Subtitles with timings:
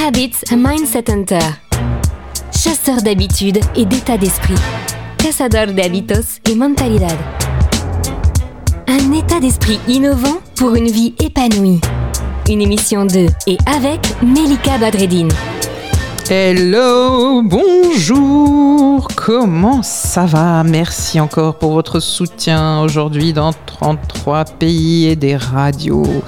[0.00, 1.40] Habits a Mindset Hunter.
[2.52, 4.54] Chasseur d'habitudes et d'état d'esprit.
[5.18, 7.16] Cazador de hábitos y mentalidad.
[8.86, 11.80] Un état d'esprit innovant pour une vie épanouie.
[12.48, 15.32] Une émission de et avec Melika Badreddine.
[16.30, 20.64] Hello, bonjour, comment ça va?
[20.64, 26.22] Merci encore pour votre soutien aujourd'hui dans 33 pays et des radios.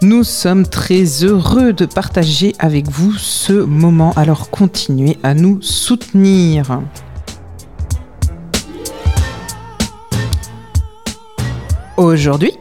[0.00, 6.80] Nous sommes très heureux de partager avec vous ce moment, alors continuez à nous soutenir.
[11.96, 12.52] Aujourd'hui,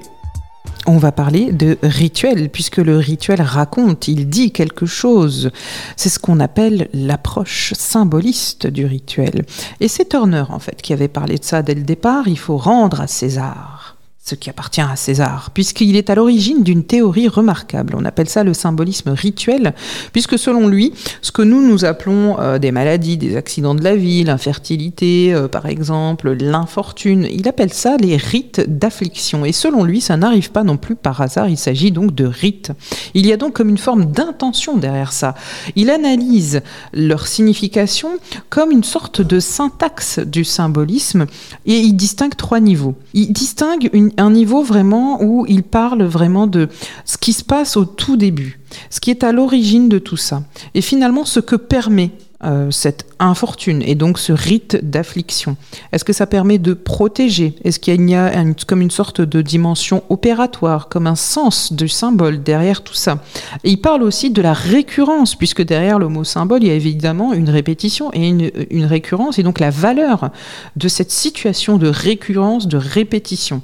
[0.89, 5.51] on va parler de rituel, puisque le rituel raconte, il dit quelque chose.
[5.95, 9.45] C'est ce qu'on appelle l'approche symboliste du rituel.
[9.81, 12.27] Et c'est Turner, en fait, qui avait parlé de ça dès le départ.
[12.27, 16.83] Il faut rendre à César ce qui appartient à César, puisqu'il est à l'origine d'une
[16.83, 17.95] théorie remarquable.
[17.97, 19.73] On appelle ça le symbolisme rituel,
[20.11, 23.95] puisque selon lui, ce que nous nous appelons euh, des maladies, des accidents de la
[23.95, 29.45] vie, l'infertilité, euh, par exemple, l'infortune, il appelle ça les rites d'affliction.
[29.45, 32.71] Et selon lui, ça n'arrive pas non plus par hasard, il s'agit donc de rites.
[33.15, 35.33] Il y a donc comme une forme d'intention derrière ça.
[35.75, 36.61] Il analyse
[36.93, 38.09] leur signification
[38.49, 41.25] comme une sorte de syntaxe du symbolisme,
[41.65, 42.95] et il distingue trois niveaux.
[43.13, 46.69] Il distingue une, un niveau vraiment où il parle vraiment de
[47.05, 50.43] ce qui se passe au tout début, ce qui est à l'origine de tout ça,
[50.73, 55.57] et finalement ce que permet euh, cette infortune et donc ce rite d'affliction.
[55.91, 57.53] Est-ce que ça permet de protéger?
[57.65, 58.31] Est-ce qu'il y a
[58.65, 63.21] comme une sorte de dimension opératoire, comme un sens du symbole derrière tout ça?
[63.65, 67.33] Il parle aussi de la récurrence, puisque derrière le mot symbole, il y a évidemment
[67.33, 70.29] une répétition et une, une récurrence, et donc la valeur
[70.77, 73.61] de cette situation de récurrence, de répétition.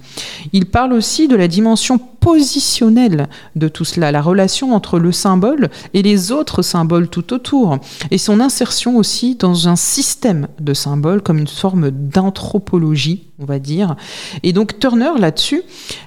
[0.52, 5.70] Il parle aussi de la dimension positionnelle de tout cela, la relation entre le symbole
[5.94, 7.78] et les autres symboles tout autour,
[8.10, 13.60] et son insertion aussi dans un système de symboles comme une forme d'anthropologie, on va
[13.60, 13.96] dire.
[14.42, 15.62] Et donc Turner, là-dessus,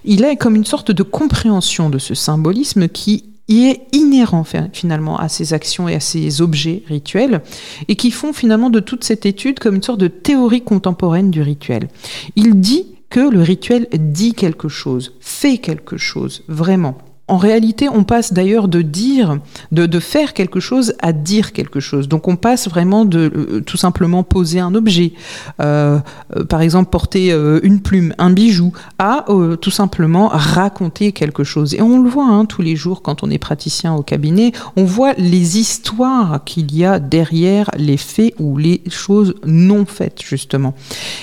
[0.04, 5.18] il a comme une sorte de compréhension de ce symbolisme qui y est inhérent finalement
[5.20, 7.42] à ces actions et à ces objets rituels
[7.86, 11.42] et qui font finalement de toute cette étude comme une sorte de théorie contemporaine du
[11.42, 11.86] rituel.
[12.34, 16.98] Il dit que le rituel dit quelque chose, fait quelque chose, vraiment.
[17.28, 19.38] En réalité, on passe d'ailleurs de dire,
[19.70, 22.08] de, faire quelque chose à dire quelque chose.
[22.08, 25.12] Donc on passe vraiment de euh, tout simplement poser un objet,
[25.60, 25.98] euh,
[26.36, 27.30] euh, par exemple porter
[27.62, 29.26] une plume, un bijou, à
[29.60, 31.74] tout simplement raconter quelque chose.
[31.74, 34.84] Et on le voit hein, tous les jours quand on est praticien au cabinet, on
[34.84, 40.74] voit les histoires qu'il y a derrière les faits ou les choses non faites justement.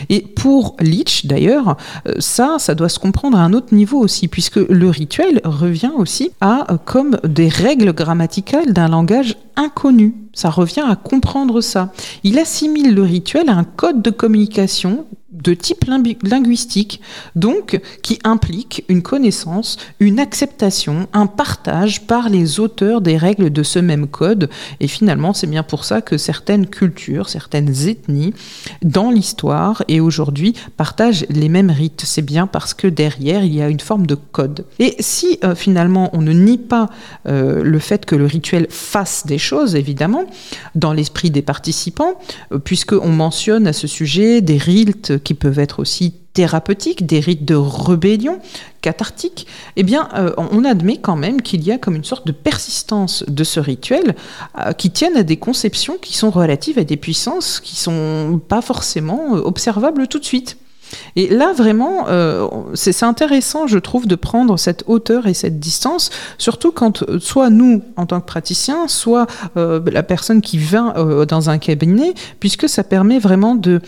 [0.10, 1.78] Et pour Leach d'ailleurs,
[2.20, 6.32] ça, ça doit se comprendre à un autre niveau aussi, puisque le rituel revient aussi
[6.42, 10.16] à euh, comme des règles grammaticales d'un langage inconnu.
[10.34, 11.92] Ça revient à comprendre ça.
[12.24, 15.06] Il assimile le rituel à un code de communication
[15.46, 15.86] de type
[16.24, 17.02] linguistique,
[17.36, 23.64] donc qui implique une connaissance, une acceptation, un partage par les auteurs des règles de
[23.64, 24.50] ce même code.
[24.80, 28.34] Et finalement, c'est bien pour ça que certaines cultures, certaines ethnies,
[28.82, 32.04] dans l'histoire et aujourd'hui, partagent les mêmes rites.
[32.06, 34.66] C'est bien parce que derrière, il y a une forme de code.
[34.80, 36.90] Et si euh, finalement, on ne nie pas
[37.28, 40.26] euh, le fait que le rituel fasse des choses, évidemment,
[40.74, 42.14] dans l'esprit des participants,
[42.52, 47.46] euh, puisqu'on mentionne à ce sujet des rites qui peuvent être aussi thérapeutiques, des rites
[47.46, 48.40] de rébellion,
[48.82, 49.48] cathartiques,
[49.78, 53.24] eh bien, euh, on admet quand même qu'il y a comme une sorte de persistance
[53.28, 54.16] de ce rituel
[54.60, 58.62] euh, qui tiennent à des conceptions qui sont relatives à des puissances qui sont pas
[58.62, 60.58] forcément euh, observables tout de suite.
[61.16, 66.10] Et là, vraiment, euh, c'est intéressant, je trouve, de prendre cette hauteur et cette distance,
[66.38, 70.94] surtout quand euh, soit nous, en tant que praticiens, soit euh, la personne qui vient
[71.28, 73.82] dans un cabinet, puisque ça permet vraiment de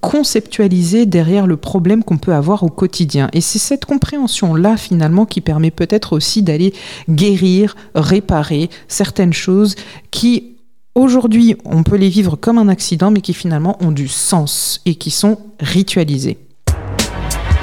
[0.00, 3.28] conceptualiser derrière le problème qu'on peut avoir au quotidien.
[3.32, 6.72] Et c'est cette compréhension-là, finalement, qui permet peut-être aussi d'aller
[7.08, 9.74] guérir, réparer certaines choses
[10.10, 10.49] qui
[10.96, 14.96] Aujourd'hui, on peut les vivre comme un accident, mais qui finalement ont du sens et
[14.96, 16.38] qui sont ritualisés.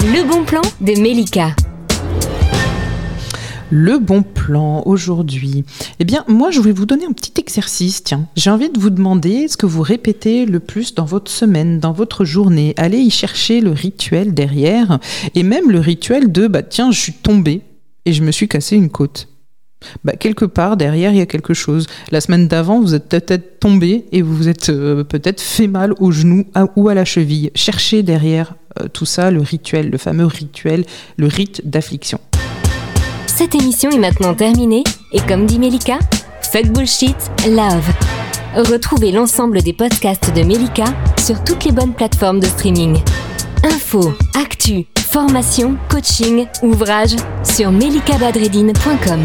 [0.00, 1.54] Le bon plan de Melika.
[3.70, 5.64] Le bon plan aujourd'hui.
[5.98, 8.02] Eh bien, moi, je vais vous donner un petit exercice.
[8.02, 11.80] Tiens, j'ai envie de vous demander ce que vous répétez le plus dans votre semaine,
[11.80, 12.72] dans votre journée.
[12.78, 15.00] Allez y chercher le rituel derrière
[15.34, 17.60] et même le rituel de bah tiens, je suis tombé
[18.06, 19.28] et je me suis cassé une côte.
[20.04, 21.86] Bah, quelque part derrière il y a quelque chose.
[22.10, 25.94] La semaine d'avant, vous êtes peut-être tombé et vous vous êtes euh, peut-être fait mal
[25.98, 26.46] au genou
[26.76, 27.50] ou à la cheville.
[27.54, 30.84] Cherchez derrière euh, tout ça le rituel, le fameux rituel,
[31.16, 32.20] le rite d'affliction.
[33.26, 34.82] Cette émission est maintenant terminée
[35.12, 35.98] et comme dit Melika,
[36.52, 37.16] Fuck Bullshit,
[37.46, 37.88] Love.
[38.54, 40.86] Retrouvez l'ensemble des podcasts de Melika
[41.24, 42.98] sur toutes les bonnes plateformes de streaming.
[43.64, 49.20] Info, actu, formation, coaching, ouvrages sur melikabadredine.com.